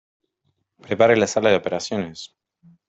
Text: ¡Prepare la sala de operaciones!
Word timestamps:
¡Prepare 0.81 1.15
la 1.15 1.27
sala 1.27 1.51
de 1.51 1.57
operaciones! 1.57 2.35